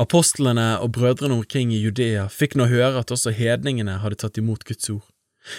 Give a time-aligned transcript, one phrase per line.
[0.00, 4.64] Apostlene og brødrene omkring i Judea fikk nå høre at også hedningene hadde tatt imot
[4.64, 5.04] Guds ord.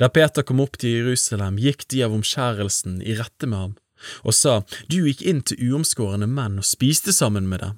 [0.00, 3.74] Da Peter kom opp til Jerusalem, gikk de av omskjærelsen i rette med ham,
[4.24, 7.76] og sa, Du gikk inn til uomskårne menn og spiste sammen med dem.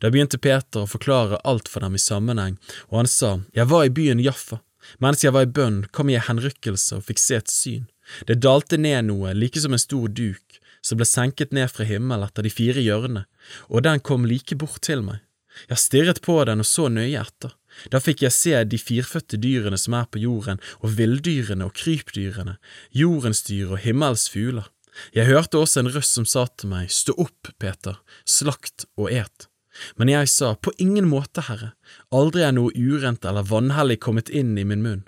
[0.00, 2.56] Da begynte Peter å forklare alt for dem i sammenheng,
[2.88, 4.62] og han sa, Jeg var i byen Jaffa.
[4.98, 7.84] Mens jeg var i bønn, kom jeg i henrykkelse og fikk se et syn.
[8.26, 12.24] Det dalte ned noe, like som en stor duk, som ble senket ned fra himmel
[12.24, 13.26] etter de fire hjørnene,
[13.68, 15.20] og den kom like bort til meg.
[15.68, 17.54] Jeg stirret på den og så nøye etter.
[17.92, 22.58] Da fikk jeg se de firfødte dyrene som er på jorden, og villdyrene og krypdyrene,
[22.92, 24.68] jordens dyr og himmels fugler.
[25.16, 27.96] Jeg hørte også en røst som sa til meg, Stå opp, Peter,
[28.28, 29.48] slakt og et.
[29.96, 31.72] Men jeg sa, På ingen måte, Herre,
[32.12, 35.06] aldri er noe urent eller vanhellig kommet inn i min munn.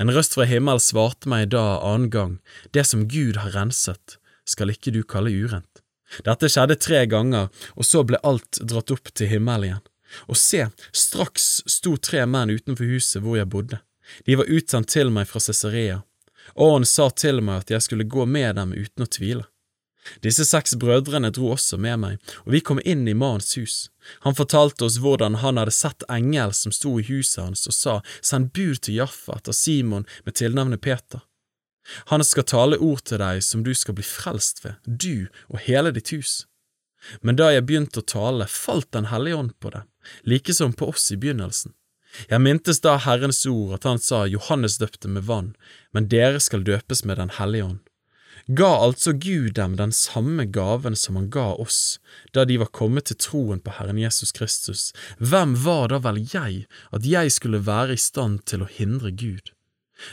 [0.00, 2.38] En røst fra himmel svarte meg da annen gang,
[2.72, 5.84] Det som Gud har renset, skal ikke du kalle urent.
[6.24, 9.84] Dette skjedde tre ganger, og så ble alt dratt opp til himmelen igjen.
[10.32, 10.64] Og se,
[10.96, 13.82] straks sto tre menn utenfor huset hvor jeg bodde.
[14.24, 16.02] De var utsendt til meg fra Cesarea.
[16.56, 19.44] Ånden sa til meg at jeg skulle gå med dem uten å tvile.
[20.24, 23.76] Disse seks brødrene dro også med meg, og vi kom inn i mannens hus.
[24.24, 27.96] Han fortalte oss hvordan han hadde sett engel som sto i huset hans og sa,
[28.24, 31.27] Send bud til Jaffa etter Simon med tilnavnet Peter.
[32.12, 35.92] Han skal tale ord til deg som du skal bli frelst ved, du og hele
[35.96, 36.44] ditt hus.
[37.22, 39.84] Men da jeg begynte å tale, falt Den hellige ånd på det,
[40.24, 41.74] like som på oss i begynnelsen.
[42.28, 45.52] Jeg mintes da Herrens ord at han sa Johannes døpte med vann,
[45.92, 47.84] men dere skal døpes med Den hellige ånd.
[48.48, 51.98] Ga altså Gud dem den samme gaven som han ga oss
[52.32, 56.64] da de var kommet til troen på Herren Jesus Kristus, hvem var da vel jeg
[56.94, 59.52] at jeg skulle være i stand til å hindre Gud?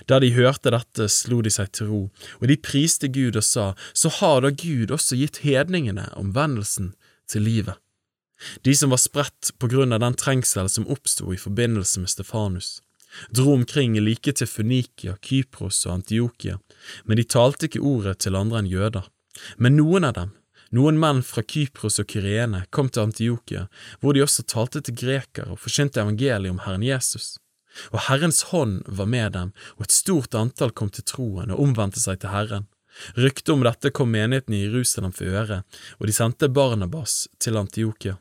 [0.09, 2.01] Da de hørte dette, slo de seg til ro,
[2.41, 6.93] og de priste Gud og sa, så har da Gud også gitt hedningene omvendelsen
[7.29, 7.77] til livet.
[8.67, 12.81] De som var spredt på grunn av den trengsel som oppsto i forbindelse med Stefanus,
[13.31, 16.57] dro omkring like til Fønikia, Kypros og Antiokia,
[17.05, 19.07] men de talte ikke ordet til andre enn jøder.
[19.57, 20.33] Men noen av dem,
[20.75, 23.65] noen menn fra Kypros og Kyrene, kom til Antiokia,
[24.01, 27.35] hvor de også talte til grekere og forsynte evangeliet om Herren Jesus.
[27.91, 32.01] Og Herrens hånd var med dem, og et stort antall kom til troen og omvendte
[32.01, 32.67] seg til Herren.
[33.19, 35.63] Ryktet om dette kom menigheten i Jerusalem for øre,
[35.99, 38.15] og de sendte Barnabas til Antiokia.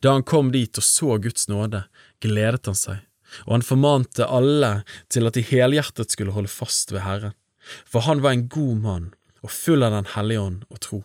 [0.00, 1.84] Da han kom dit og så Guds nåde,
[2.22, 3.02] gledet han seg,
[3.44, 4.72] og han formante alle
[5.12, 7.36] til at de helhjertet skulle holde fast ved Herren,
[7.84, 9.08] for han var en god mann
[9.42, 11.00] og full av Den hellige ånd og tro,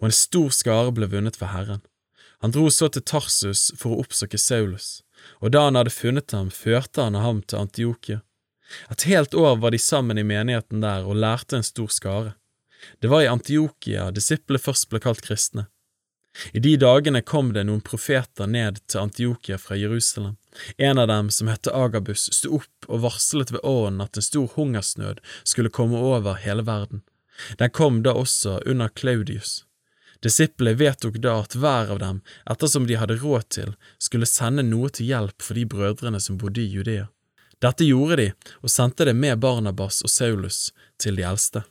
[0.00, 1.84] og en stor skare ble vunnet for Herren.
[2.44, 5.02] Han dro så til Tarsus for å oppsøke Saulus,
[5.40, 8.20] og da han hadde funnet ham, førte han ham til Antiokia.
[8.90, 12.34] Et helt år var de sammen i menigheten der og lærte en stor skare.
[13.00, 15.66] Det var i Antiokia disiplene først ble kalt kristne.
[16.52, 20.36] I de dagene kom det noen profeter ned til Antiokia fra Jerusalem.
[20.76, 24.50] En av dem, som het Agabus, sto opp og varslet ved ånden at en stor
[24.56, 27.02] hungersnød skulle komme over hele verden.
[27.60, 29.65] Den kom da også under Claudius.
[30.26, 32.16] Disiplene vedtok da at hver av dem,
[32.50, 36.64] ettersom de hadde råd til, skulle sende noe til hjelp for de brødrene som bodde
[36.64, 37.04] i Judea.
[37.62, 38.26] Dette gjorde de,
[38.58, 41.62] og sendte det med Barnabas og Saulus til de eldste.